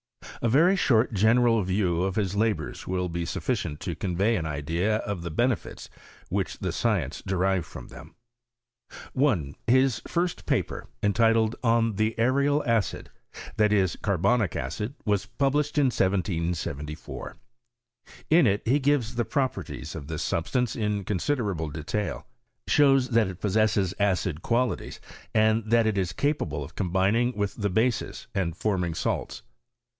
[0.43, 4.47] (A very short general view of his labours will be snf ficient to convey an
[4.47, 5.87] idea of the benefits
[6.29, 8.15] which the science derived frooi them.
[9.13, 9.53] 1.
[9.67, 13.11] His first paper, entitled "On the Aerial Acid,"
[13.57, 17.37] that is, carbonic acid, was published in 1774.
[18.31, 22.25] In it he gives the properties of this substance in con siderable detail,
[22.67, 24.99] shows that it possesses acid quali ties,
[25.35, 29.43] and that it is capable of combining with tbs bases, and forming salts.